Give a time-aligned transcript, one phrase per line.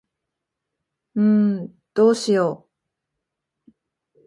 [1.19, 2.67] んーどうしよ。